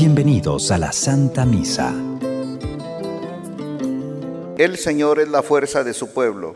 [0.00, 1.92] Bienvenidos a la Santa Misa.
[4.56, 6.54] El Señor es la fuerza de su pueblo,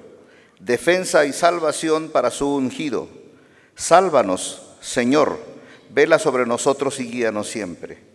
[0.60, 3.08] defensa y salvación para su ungido.
[3.74, 5.40] Sálvanos, Señor,
[5.90, 8.11] vela sobre nosotros y guíanos siempre.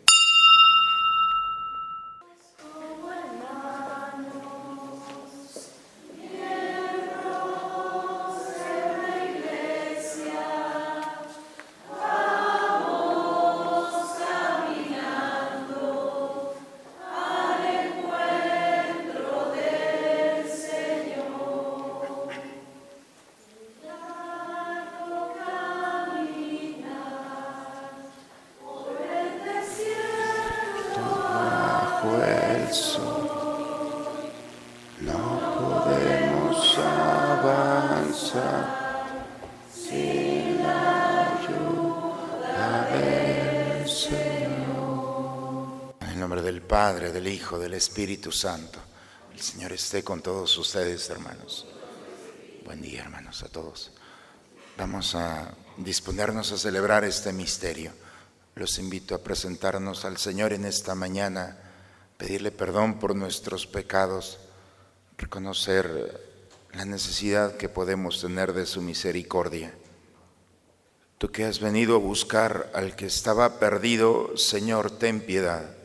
[46.68, 48.80] Padre, del Hijo, del Espíritu Santo.
[49.34, 51.66] El Señor esté con todos ustedes, hermanos.
[52.66, 53.92] Buen día, hermanos, a todos.
[54.78, 57.94] Vamos a disponernos a celebrar este misterio.
[58.56, 61.58] Los invito a presentarnos al Señor en esta mañana,
[62.18, 64.38] pedirle perdón por nuestros pecados,
[65.18, 66.37] reconocer
[66.74, 69.74] la necesidad que podemos tener de su misericordia.
[71.18, 75.78] Tú que has venido a buscar al que estaba perdido, Señor, ten piedad.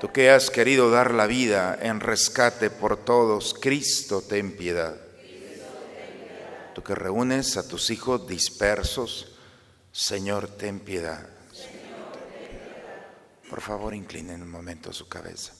[0.00, 4.96] Tú que has querido dar la vida en rescate por todos, Cristo, ten piedad.
[6.74, 9.32] Tú que reúnes a tus hijos dispersos,
[9.92, 11.26] Señor, ten piedad.
[13.48, 15.59] Por favor, inclinen un momento su cabeza.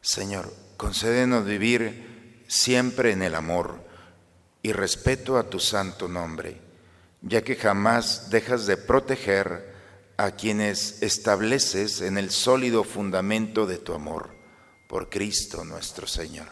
[0.00, 3.82] Señor, concédenos vivir siempre en el amor
[4.62, 6.60] y respeto a tu santo nombre,
[7.22, 9.74] ya que jamás dejas de proteger
[10.16, 14.30] a quienes estableces en el sólido fundamento de tu amor,
[14.88, 16.46] por Cristo nuestro Señor.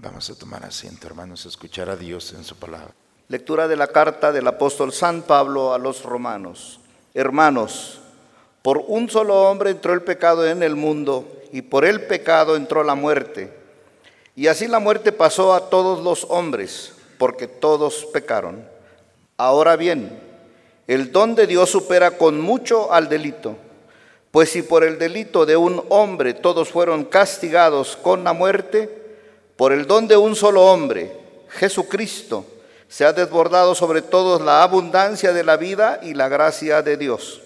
[0.00, 2.92] Vamos a tomar asiento, hermanos, a escuchar a Dios en su palabra.
[3.28, 6.80] Lectura de la carta del apóstol San Pablo a los romanos.
[7.14, 8.00] Hermanos,
[8.62, 12.82] por un solo hombre entró el pecado en el mundo y por el pecado entró
[12.82, 13.52] la muerte.
[14.34, 18.66] Y así la muerte pasó a todos los hombres, porque todos pecaron.
[19.36, 20.18] Ahora bien,
[20.86, 23.56] el don de Dios supera con mucho al delito,
[24.30, 28.88] pues si por el delito de un hombre todos fueron castigados con la muerte,
[29.56, 31.12] por el don de un solo hombre,
[31.50, 32.46] Jesucristo,
[32.88, 37.42] se ha desbordado sobre todos la abundancia de la vida y la gracia de Dios.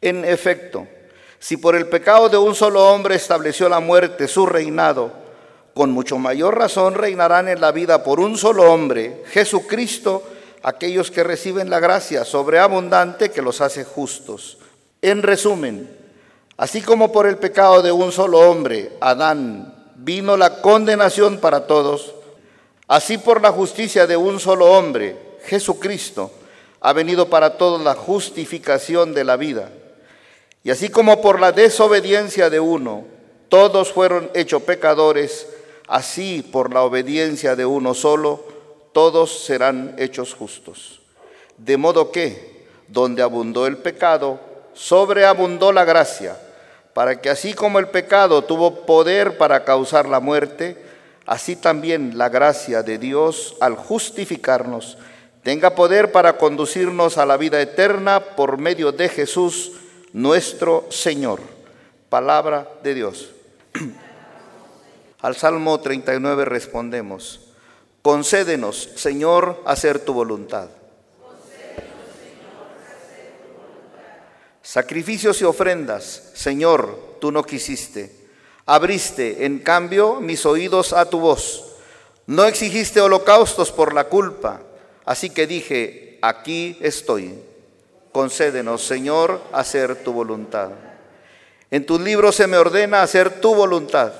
[0.00, 0.86] En efecto,
[1.40, 5.10] si por el pecado de un solo hombre estableció la muerte su reinado,
[5.72, 10.22] con mucho mayor razón reinarán en la vida por un solo hombre, Jesucristo,
[10.62, 14.58] aquellos que reciben la gracia sobreabundante que los hace justos.
[15.00, 15.90] En resumen,
[16.58, 22.14] así como por el pecado de un solo hombre, Adán, vino la condenación para todos,
[22.86, 25.16] así por la justicia de un solo hombre,
[25.46, 26.30] Jesucristo,
[26.82, 29.70] ha venido para todos la justificación de la vida.
[30.62, 33.04] Y así como por la desobediencia de uno
[33.48, 35.48] todos fueron hechos pecadores,
[35.88, 38.44] así por la obediencia de uno solo
[38.92, 41.00] todos serán hechos justos.
[41.56, 44.38] De modo que, donde abundó el pecado,
[44.72, 46.36] sobreabundó la gracia,
[46.94, 50.76] para que así como el pecado tuvo poder para causar la muerte,
[51.26, 54.96] así también la gracia de Dios al justificarnos
[55.42, 59.72] tenga poder para conducirnos a la vida eterna por medio de Jesús,
[60.12, 61.40] nuestro Señor.
[62.08, 63.30] Palabra de Dios.
[65.20, 67.40] Al Salmo 39 respondemos,
[68.02, 70.68] concédenos, Señor, hacer tu voluntad.
[74.62, 78.14] Sacrificios y ofrendas, Señor, tú no quisiste.
[78.66, 81.74] Abriste, en cambio, mis oídos a tu voz.
[82.26, 84.62] No exigiste holocaustos por la culpa.
[85.04, 87.34] Así que dije, aquí estoy.
[88.12, 90.70] Concédenos, Señor, hacer tu voluntad.
[91.70, 94.12] En tu libro se me ordena hacer tu voluntad.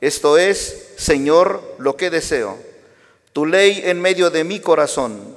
[0.00, 2.58] Esto es, Señor, lo que deseo.
[3.32, 5.36] Tu ley en medio de mi corazón.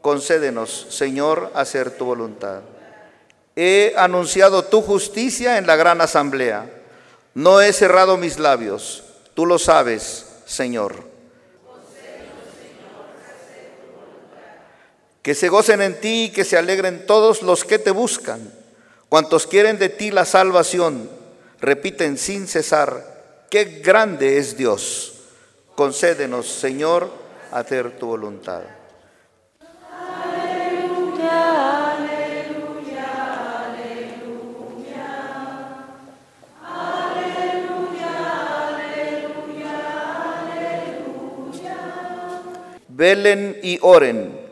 [0.00, 2.60] Concédenos, Señor, hacer tu voluntad.
[3.56, 6.70] He anunciado tu justicia en la gran asamblea.
[7.34, 9.02] No he cerrado mis labios.
[9.34, 11.13] Tú lo sabes, Señor.
[15.24, 18.52] Que se gocen en ti y que se alegren todos los que te buscan.
[19.08, 21.08] Cuantos quieren de ti la salvación,
[21.60, 25.14] repiten sin cesar, qué grande es Dios.
[25.76, 27.10] Concédenos, Señor,
[27.50, 28.62] hacer tu voluntad.
[42.96, 44.43] velen y oren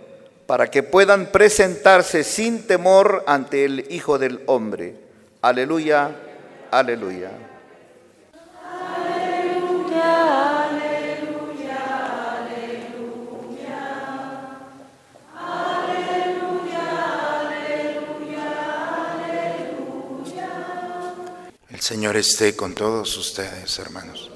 [0.52, 4.94] para que puedan presentarse sin temor ante el Hijo del Hombre.
[5.40, 6.14] Aleluya,
[6.70, 7.30] aleluya.
[8.62, 10.10] Aleluya,
[10.66, 11.78] aleluya,
[21.70, 24.30] El Señor esté con todos ustedes, hermanos.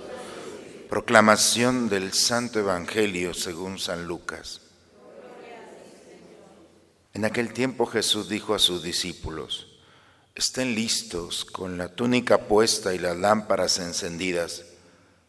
[0.88, 4.65] Proclamación del Santo Evangelio según San Lucas.
[7.16, 9.68] En aquel tiempo Jesús dijo a sus discípulos,
[10.34, 14.64] estén listos con la túnica puesta y las lámparas encendidas.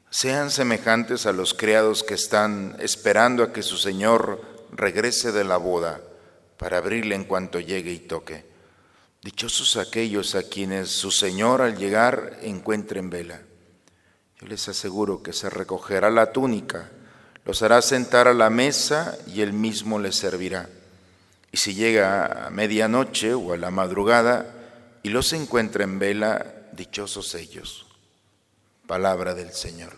[0.10, 4.42] Sean semejantes a los criados que están esperando a que su Señor
[4.74, 6.01] regrese de la boda
[6.57, 8.44] para abrirle en cuanto llegue y toque.
[9.24, 13.42] Dichosos aquellos a quienes su Señor al llegar encuentre en vela.
[14.42, 16.92] Yo les aseguro que se recogerá la túnica,
[17.45, 20.68] los hará sentar a la mesa y él mismo les servirá.
[21.52, 24.54] Y si llega a medianoche o a la madrugada
[25.04, 27.86] y los encuentra en vela, dichosos ellos.
[28.86, 29.94] Palabra del Señor.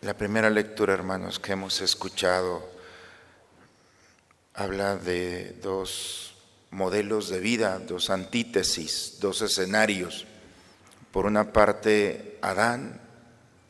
[0.00, 2.68] La primera lectura, hermanos, que hemos escuchado
[4.54, 6.34] habla de dos
[6.70, 10.26] modelos de vida, dos antítesis, dos escenarios
[11.10, 13.00] por una parte Adán,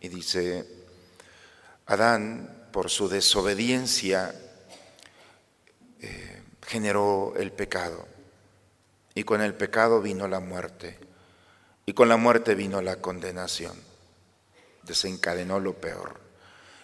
[0.00, 0.66] y dice,
[1.86, 4.34] Adán por su desobediencia
[6.00, 8.04] eh, generó el pecado,
[9.14, 10.98] y con el pecado vino la muerte,
[11.86, 13.80] y con la muerte vino la condenación,
[14.82, 16.18] desencadenó lo peor.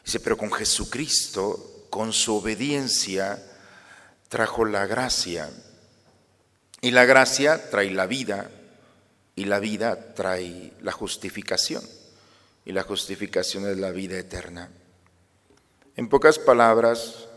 [0.04, 3.42] Dice, pero con Jesucristo, con su obediencia,
[4.28, 5.50] trajo la gracia,
[6.80, 8.48] y la gracia trae la vida,
[9.34, 11.82] y la vida trae la justificación.
[12.64, 14.70] Y la justificación es la vida eterna.
[16.00, 17.28] En pocas palabras,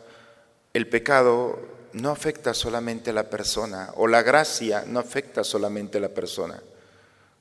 [0.74, 1.60] el pecado
[1.92, 6.64] no afecta solamente a la persona, o la gracia no afecta solamente a la persona.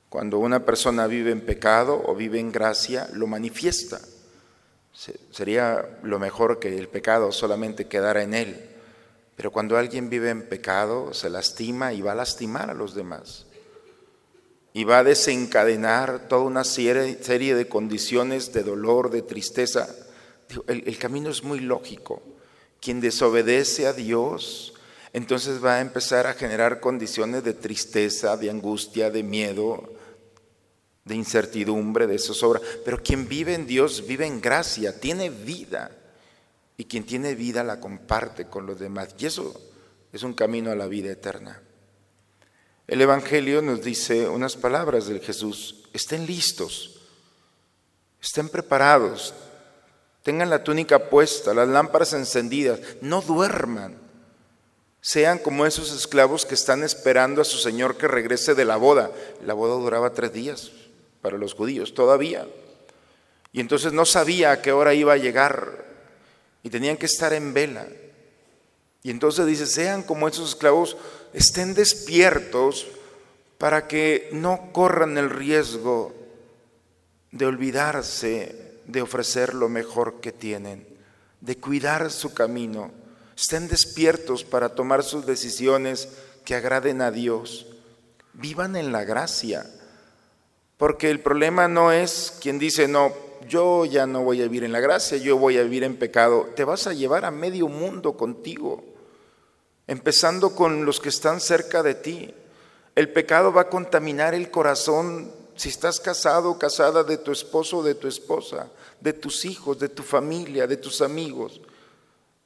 [0.09, 4.01] Cuando una persona vive en pecado o vive en gracia, lo manifiesta.
[5.31, 8.69] Sería lo mejor que el pecado solamente quedara en él.
[9.37, 13.45] Pero cuando alguien vive en pecado, se lastima y va a lastimar a los demás
[14.73, 19.87] y va a desencadenar toda una serie de condiciones de dolor, de tristeza.
[20.67, 22.21] El, camino es muy lógico.
[22.79, 24.73] Quien desobedece a Dios,
[25.13, 29.93] entonces va a empezar a generar condiciones de tristeza, de angustia, de miedo,
[31.05, 32.61] de incertidumbre, de zozobra.
[32.83, 35.91] Pero quien vive en Dios vive en gracia, tiene vida.
[36.75, 39.15] Y quien tiene vida la comparte con los demás.
[39.17, 39.59] Y eso
[40.11, 41.61] es un camino a la vida eterna.
[42.87, 46.99] El Evangelio nos dice unas palabras de Jesús, estén listos,
[48.21, 49.33] estén preparados,
[50.23, 53.97] tengan la túnica puesta, las lámparas encendidas, no duerman,
[55.01, 59.11] sean como esos esclavos que están esperando a su Señor que regrese de la boda.
[59.45, 60.71] La boda duraba tres días
[61.21, 62.47] para los judíos todavía.
[63.51, 65.85] Y entonces no sabía a qué hora iba a llegar
[66.63, 67.85] y tenían que estar en vela.
[69.03, 70.95] Y entonces dice, sean como esos esclavos
[71.33, 72.87] estén despiertos
[73.57, 76.13] para que no corran el riesgo
[77.31, 80.87] de olvidarse de ofrecer lo mejor que tienen,
[81.41, 82.91] de cuidar su camino.
[83.35, 86.09] Estén despiertos para tomar sus decisiones
[86.45, 87.67] que agraden a Dios.
[88.33, 89.65] Vivan en la gracia.
[90.77, 93.13] Porque el problema no es quien dice, no,
[93.47, 96.49] yo ya no voy a vivir en la gracia, yo voy a vivir en pecado.
[96.55, 98.83] Te vas a llevar a medio mundo contigo,
[99.87, 102.33] empezando con los que están cerca de ti.
[102.95, 107.77] El pecado va a contaminar el corazón si estás casado o casada de tu esposo
[107.77, 108.69] o de tu esposa,
[108.99, 111.61] de tus hijos, de tu familia, de tus amigos.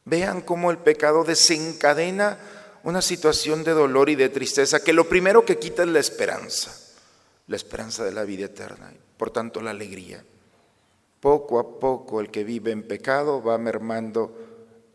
[0.05, 2.39] Vean cómo el pecado desencadena
[2.83, 6.75] una situación de dolor y de tristeza que lo primero que quita es la esperanza,
[7.47, 10.23] la esperanza de la vida eterna, por tanto la alegría.
[11.19, 14.35] Poco a poco el que vive en pecado va mermando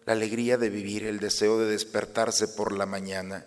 [0.07, 3.47] la alegría de vivir, el deseo de despertarse por la mañana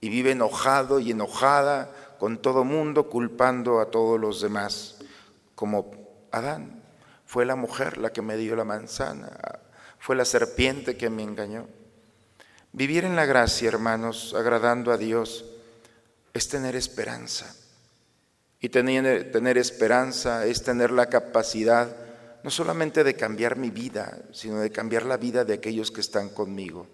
[0.00, 4.98] y vive enojado y enojada con todo mundo, culpando a todos los demás,
[5.54, 5.90] como
[6.30, 6.82] Adán.
[7.24, 9.30] Fue la mujer la que me dio la manzana,
[9.98, 11.66] fue la serpiente que me engañó.
[12.72, 15.46] Vivir en la gracia, hermanos, agradando a Dios,
[16.34, 17.56] es tener esperanza.
[18.60, 21.96] Y tener, tener, esperanza es tener la capacidad
[22.44, 26.28] no solamente de cambiar mi vida, sino de cambiar la vida de aquellos que están
[26.28, 26.86] conmigo.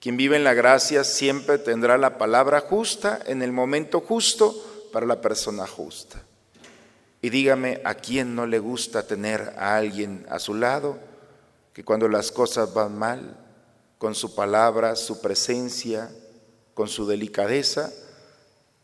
[0.00, 4.54] Quien vive en la gracia siempre tendrá la palabra justa en el momento justo
[4.92, 6.22] para la persona justa.
[7.20, 10.98] Y dígame, ¿a quién no le gusta tener a alguien a su lado
[11.72, 13.36] que cuando las cosas van mal,
[13.98, 16.10] con su palabra, su presencia,
[16.74, 17.92] con su delicadeza,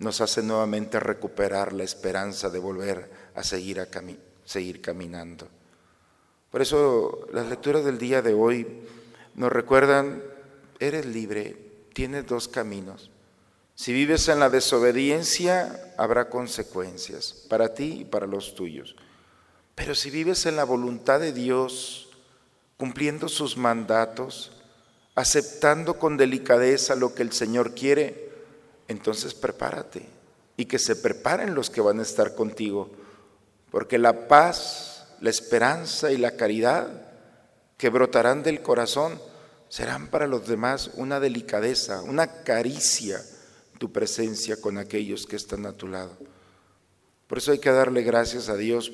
[0.00, 3.88] nos hace nuevamente recuperar la esperanza de volver a seguir, a
[4.44, 5.47] seguir caminando.
[6.50, 8.66] Por eso las lecturas del día de hoy
[9.35, 10.23] nos recuerdan,
[10.81, 11.57] eres libre,
[11.93, 13.11] tienes dos caminos.
[13.75, 18.95] Si vives en la desobediencia, habrá consecuencias para ti y para los tuyos.
[19.75, 22.09] Pero si vives en la voluntad de Dios,
[22.76, 24.52] cumpliendo sus mandatos,
[25.14, 28.31] aceptando con delicadeza lo que el Señor quiere,
[28.88, 30.07] entonces prepárate
[30.57, 32.90] y que se preparen los que van a estar contigo,
[33.71, 37.09] porque la paz, la esperanza y la caridad
[37.76, 39.21] que brotarán del corazón
[39.75, 43.21] serán para los demás una delicadeza, una caricia,
[43.76, 46.16] tu presencia con aquellos que están a tu lado.
[47.26, 48.93] Por eso hay que darle gracias a Dios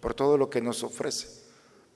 [0.00, 1.28] por todo lo que nos ofrece.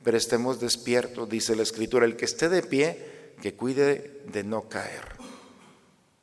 [0.04, 4.68] Pero estemos despiertos, dice la Escritura, el que esté de pie, que cuide de no
[4.68, 5.16] caer.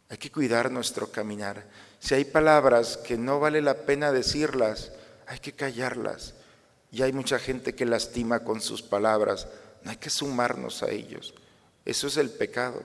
[0.09, 1.67] Hay que cuidar nuestro caminar.
[1.97, 4.91] Si hay palabras que no vale la pena decirlas,
[5.25, 6.35] hay que callarlas.
[6.91, 9.47] Y hay mucha gente que lastima con sus palabras.
[9.81, 11.33] No hay que sumarnos a ellos.
[11.85, 12.81] Eso es el pecado.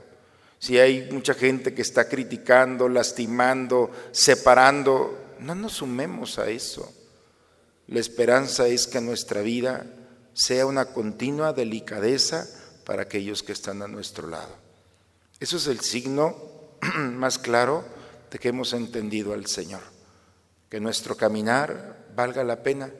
[0.59, 6.93] Si hay mucha gente que está criticando, lastimando, separando, no nos sumemos a eso.
[7.87, 9.87] La esperanza es que nuestra vida
[10.35, 12.47] sea una continua delicadeza
[12.85, 14.55] para aquellos que están a nuestro lado.
[15.41, 16.37] Eso es el signo
[16.97, 17.85] más claro
[18.31, 19.83] de que hemos entendido al Señor,
[20.69, 22.91] que nuestro caminar valga la pena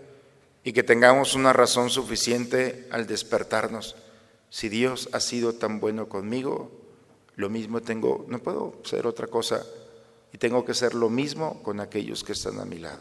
[0.63, 3.97] y que tengamos una razón suficiente al despertarnos.
[4.51, 6.71] Si Dios ha sido tan bueno conmigo,
[7.37, 9.65] lo mismo tengo, no puedo ser otra cosa
[10.33, 13.01] y tengo que ser lo mismo con aquellos que están a mi lado.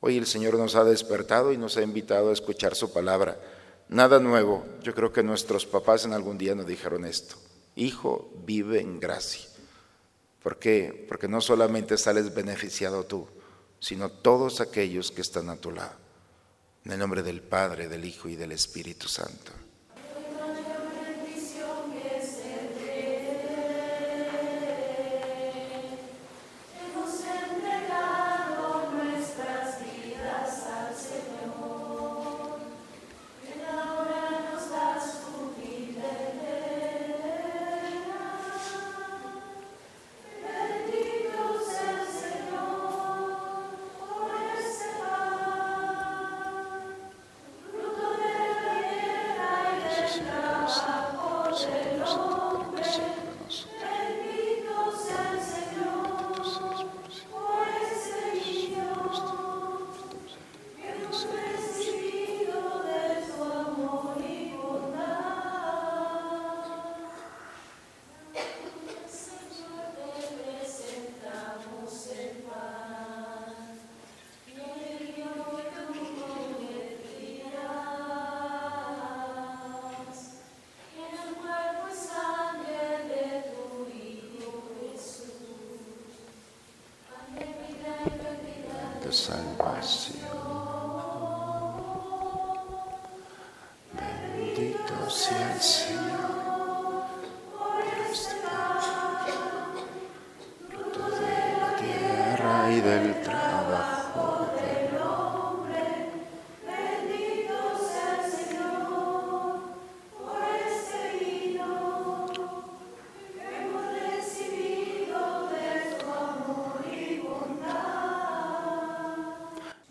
[0.00, 3.40] Hoy el Señor nos ha despertado y nos ha invitado a escuchar su palabra.
[3.88, 4.64] Nada nuevo.
[4.82, 7.36] Yo creo que nuestros papás en algún día nos dijeron esto.
[7.74, 9.48] Hijo, vive en gracia.
[10.42, 11.06] ¿Por qué?
[11.08, 13.26] Porque no solamente sales beneficiado tú,
[13.80, 15.96] sino todos aquellos que están a tu lado.
[16.84, 19.52] En el nombre del Padre, del Hijo y del Espíritu Santo.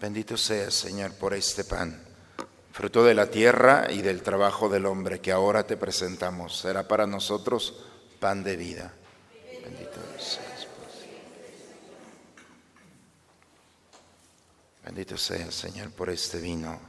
[0.08, 2.02] Bendito seas, Señor, por este pan,
[2.72, 6.58] fruto de la tierra y del trabajo del hombre que ahora te presentamos.
[6.60, 7.84] Será para nosotros
[8.20, 8.94] pan de vida.
[9.64, 10.58] Bendito seas.
[14.88, 16.79] Bendito seas, Señor, por este vino,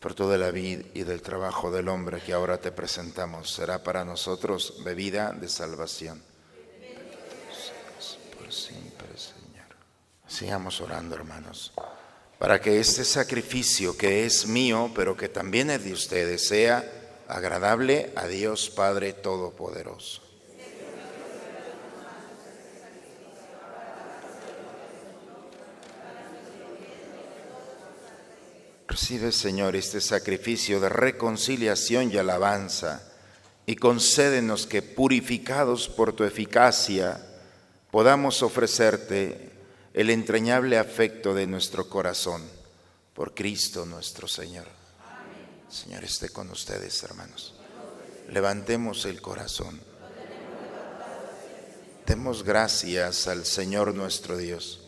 [0.00, 3.50] fruto de la vid y del trabajo del hombre que ahora te presentamos.
[3.52, 6.22] Será para nosotros bebida de salvación.
[8.38, 9.66] Por siempre, Señor.
[10.28, 11.72] Sigamos orando, hermanos
[12.38, 16.88] para que este sacrificio que es mío, pero que también es de ustedes, sea
[17.26, 20.27] agradable a Dios Padre Todopoderoso.
[29.00, 33.00] Recibe, Señor, este sacrificio de reconciliación y alabanza
[33.64, 37.24] y concédenos que, purificados por tu eficacia,
[37.92, 39.52] podamos ofrecerte
[39.94, 42.42] el entrañable afecto de nuestro corazón
[43.14, 44.66] por Cristo nuestro Señor.
[45.70, 47.54] Señor esté con ustedes, hermanos.
[48.30, 49.80] Levantemos el corazón.
[52.04, 54.87] Demos gracias al Señor nuestro Dios.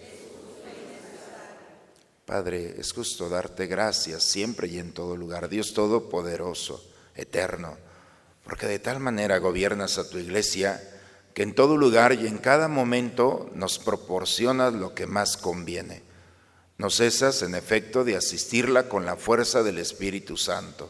[2.31, 6.81] Padre, es justo darte gracias siempre y en todo lugar, Dios Todopoderoso,
[7.17, 7.77] eterno,
[8.45, 10.81] porque de tal manera gobiernas a tu iglesia
[11.35, 16.05] que en todo lugar y en cada momento nos proporcionas lo que más conviene.
[16.79, 20.89] No cesas, en efecto, de asistirla con la fuerza del Espíritu Santo,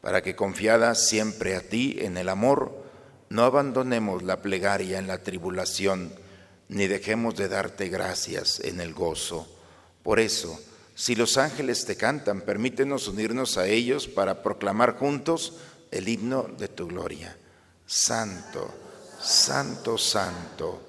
[0.00, 2.82] para que confiada siempre a ti en el amor,
[3.28, 6.12] no abandonemos la plegaria en la tribulación,
[6.68, 9.54] ni dejemos de darte gracias en el gozo.
[10.04, 10.60] Por eso,
[10.94, 15.54] si los ángeles te cantan, permítenos unirnos a ellos para proclamar juntos
[15.90, 17.36] el himno de tu gloria.
[17.84, 18.84] Santo
[19.24, 20.82] Santo, santo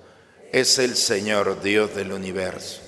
[0.52, 2.82] es el Señor Dios del universo.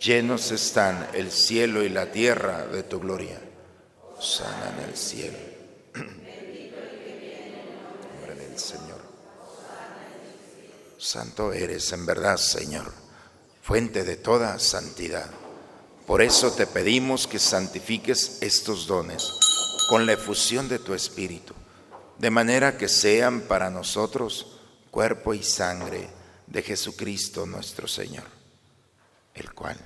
[0.00, 3.40] Llenos están el cielo y la tierra de tu gloria.
[4.20, 5.38] Sana en el cielo.
[8.14, 9.00] Nombre del Señor.
[10.98, 12.92] Santo eres en verdad, Señor,
[13.62, 15.30] fuente de toda santidad.
[16.06, 19.26] Por eso te pedimos que santifiques estos dones
[19.88, 21.54] con la efusión de tu Espíritu,
[22.18, 24.58] de manera que sean para nosotros
[24.90, 26.08] cuerpo y sangre
[26.46, 28.26] de Jesucristo nuestro Señor,
[29.34, 29.78] el cual,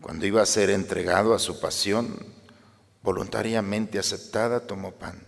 [0.00, 2.34] cuando iba a ser entregado a su pasión,
[3.02, 5.24] voluntariamente aceptada, tomó pan,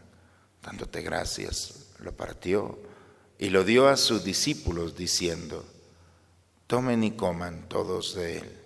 [0.62, 2.78] dándote gracias, lo partió
[3.38, 5.64] y lo dio a sus discípulos, diciendo,
[6.66, 8.65] tomen y coman todos de él,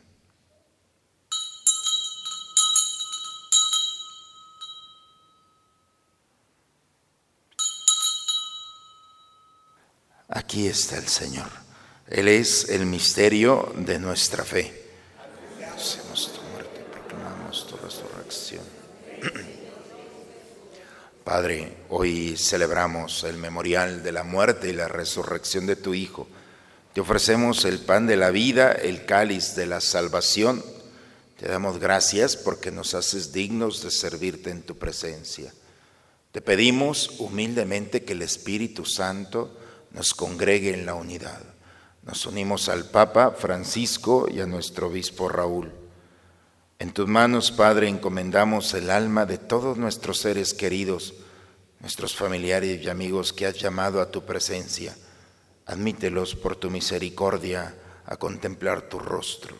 [10.33, 11.49] Aquí está el Señor.
[12.07, 14.85] Él es el misterio de nuestra fe.
[15.75, 18.63] Hacemos tu muerte, proclamamos tu resurrección.
[21.25, 26.29] Padre, hoy celebramos el memorial de la muerte y la resurrección de tu Hijo.
[26.93, 30.63] Te ofrecemos el pan de la vida, el cáliz de la salvación.
[31.37, 35.53] Te damos gracias porque nos haces dignos de servirte en tu presencia.
[36.31, 39.57] Te pedimos humildemente que el Espíritu Santo
[39.93, 41.41] nos congregue en la unidad.
[42.03, 45.71] Nos unimos al Papa Francisco y a nuestro obispo Raúl.
[46.79, 51.13] En tus manos, Padre, encomendamos el alma de todos nuestros seres queridos,
[51.79, 54.97] nuestros familiares y amigos que has llamado a tu presencia.
[55.67, 57.75] Admítelos por tu misericordia
[58.05, 59.55] a contemplar tu rostro.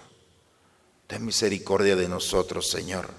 [1.06, 3.10] Ten misericordia de nosotros, Señor.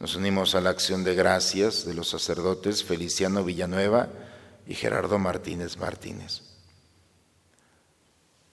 [0.00, 4.08] Nos unimos a la acción de gracias de los sacerdotes Feliciano Villanueva
[4.68, 6.42] y Gerardo Martínez Martínez.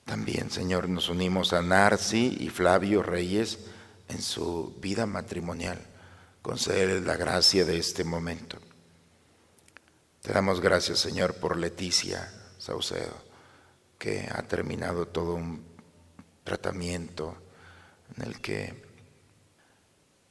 [0.06, 3.60] También Señor, nos unimos a Narci y Flavio Reyes
[4.08, 5.80] en su vida matrimonial.
[6.42, 8.58] Concederles la gracia de este momento.
[10.22, 13.16] Te damos gracias, Señor, por Leticia Saucedo,
[14.00, 15.66] que ha terminado todo un
[16.44, 17.36] tratamiento
[18.16, 18.86] en el que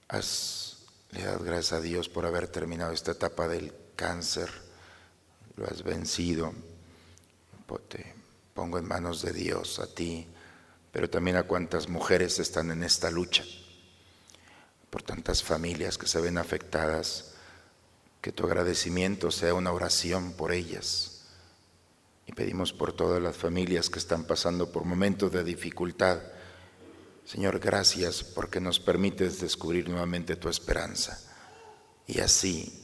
[0.09, 0.79] has,
[1.11, 4.64] le das gracias a Dios por haber terminado esta etapa del cáncer,
[5.57, 6.53] lo has vencido.
[7.89, 8.15] Te
[8.55, 10.29] pongo en manos de Dios a ti,
[10.93, 13.45] pero también a cuantas mujeres están en esta lucha,
[14.91, 17.35] por tantas familias que se ven afectadas
[18.21, 21.25] que tu agradecimiento sea una oración por ellas.
[22.27, 26.21] Y pedimos por todas las familias que están pasando por momentos de dificultad.
[27.27, 31.21] Señor, gracias porque nos permites descubrir nuevamente tu esperanza.
[32.07, 32.84] Y así,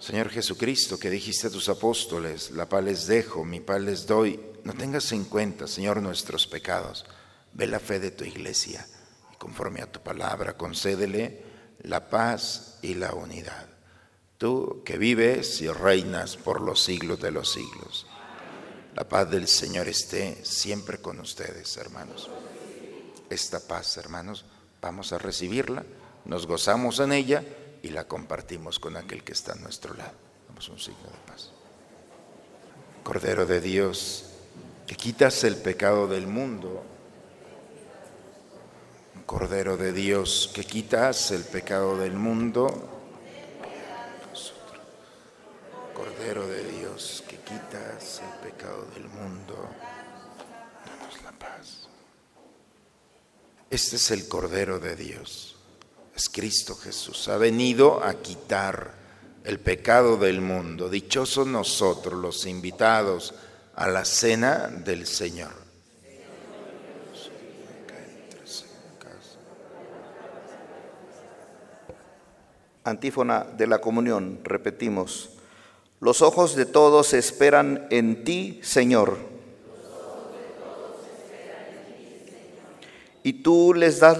[0.00, 4.40] Señor Jesucristo, que dijiste a tus apóstoles, la paz les dejo, mi paz les doy,
[4.64, 7.04] no tengas en cuenta, Señor, nuestros pecados
[7.52, 8.86] Ve la fe de tu iglesia
[9.32, 11.42] y conforme a tu palabra concédele
[11.82, 13.66] la paz y la unidad.
[14.38, 18.06] Tú que vives y reinas por los siglos de los siglos.
[18.94, 22.30] La paz del Señor esté siempre con ustedes, hermanos.
[23.28, 24.44] Esta paz, hermanos,
[24.80, 25.84] vamos a recibirla,
[26.24, 27.44] nos gozamos en ella
[27.82, 30.14] y la compartimos con aquel que está a nuestro lado.
[30.48, 31.50] Damos un signo de paz.
[33.02, 34.26] Cordero de Dios,
[34.86, 36.84] que quitas el pecado del mundo,
[39.30, 42.66] Cordero de Dios, que quitas el pecado del mundo.
[45.94, 49.68] Cordero de Dios, que quitas el pecado del mundo.
[50.84, 51.88] Danos la paz.
[53.70, 55.49] Este es el Cordero de Dios.
[56.14, 57.28] Es Cristo Jesús.
[57.28, 58.94] Ha venido a quitar
[59.44, 60.88] el pecado del mundo.
[60.88, 63.34] Dichosos nosotros los invitados
[63.74, 65.60] a la cena del Señor.
[72.82, 75.30] Antífona de la comunión, repetimos.
[76.00, 79.29] Los ojos de todos esperan en ti, Señor.
[83.30, 84.18] Y tú les das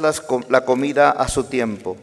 [0.48, 1.96] la comida a su tiempo.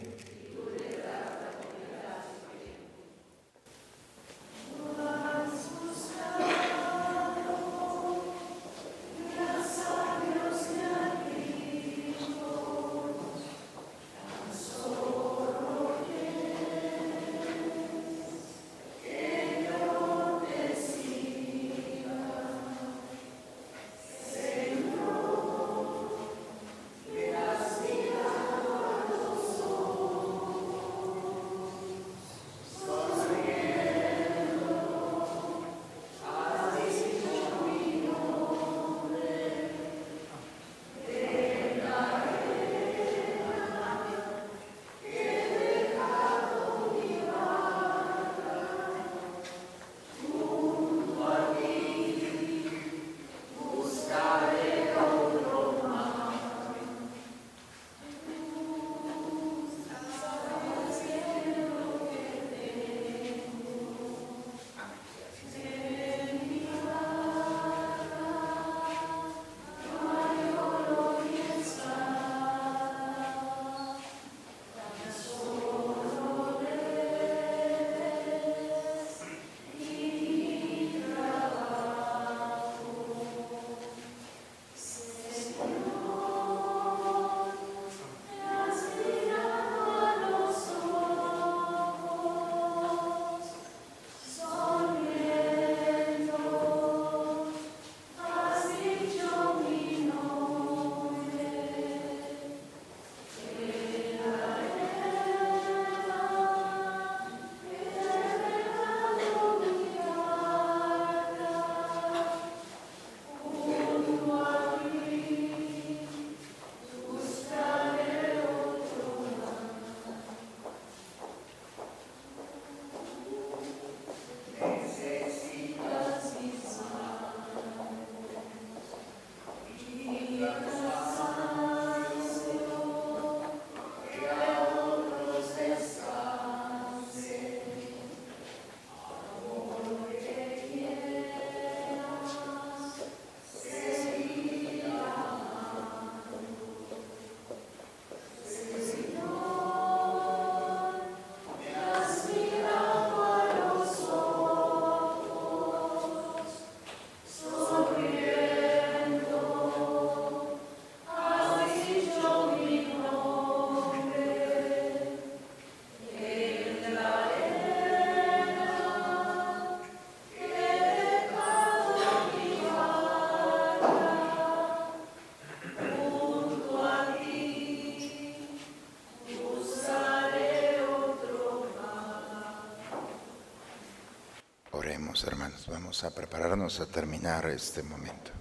[186.03, 188.31] A prepararnos a terminar este momento.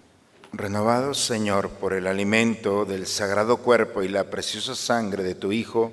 [0.52, 5.92] Renovados, Señor, por el alimento del sagrado cuerpo y la preciosa sangre de tu Hijo,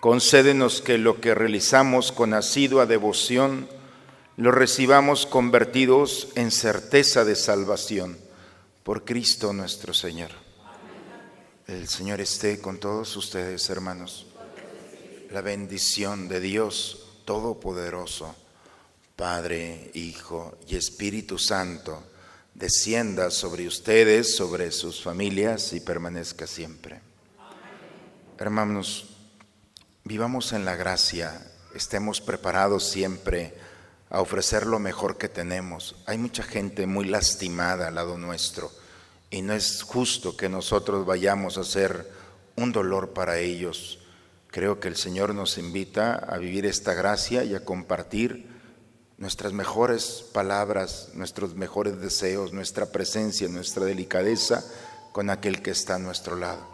[0.00, 3.68] concédenos que lo que realizamos con asidua devoción
[4.36, 8.18] lo recibamos convertidos en certeza de salvación
[8.82, 10.30] por Cristo nuestro Señor.
[11.66, 14.26] El Señor esté con todos ustedes, hermanos.
[15.30, 18.34] La bendición de Dios Todopoderoso,
[19.22, 22.02] Padre, Hijo y Espíritu Santo,
[22.54, 27.00] descienda sobre ustedes, sobre sus familias y permanezca siempre.
[28.36, 29.14] Hermanos,
[30.02, 31.40] vivamos en la gracia,
[31.72, 33.54] estemos preparados siempre
[34.10, 35.94] a ofrecer lo mejor que tenemos.
[36.06, 38.72] Hay mucha gente muy lastimada al lado nuestro
[39.30, 42.10] y no es justo que nosotros vayamos a ser
[42.56, 44.00] un dolor para ellos.
[44.48, 48.50] Creo que el Señor nos invita a vivir esta gracia y a compartir
[49.22, 54.64] nuestras mejores palabras, nuestros mejores deseos, nuestra presencia, nuestra delicadeza
[55.12, 56.66] con aquel que está a nuestro lado.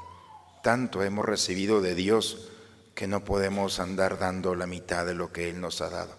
[0.63, 2.49] Tanto hemos recibido de Dios
[2.95, 6.17] que no podemos andar dando la mitad de lo que Él nos ha dado.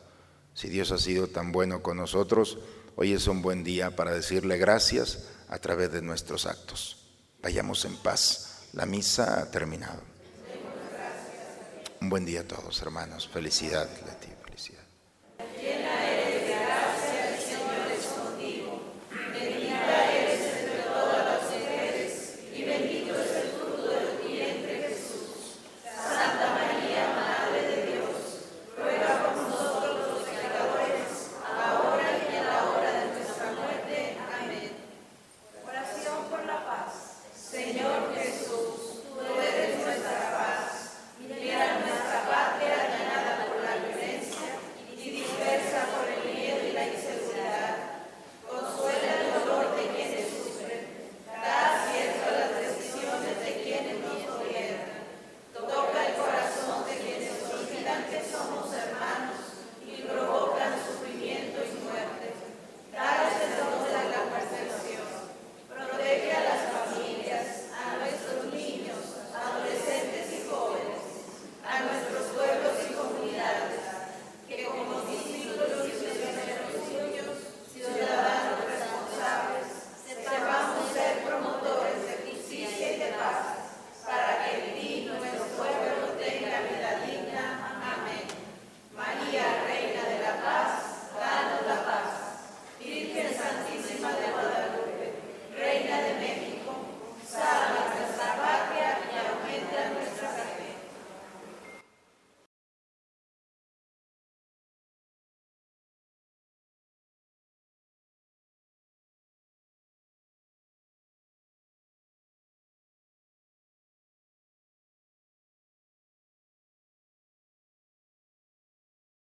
[0.53, 2.59] Si Dios ha sido tan bueno con nosotros,
[2.95, 7.07] hoy es un buen día para decirle gracias a través de nuestros actos.
[7.41, 8.67] Vayamos en paz.
[8.73, 10.03] La misa ha terminado.
[12.01, 13.27] Un buen día a todos, hermanos.
[13.27, 14.39] Felicidades, Leti.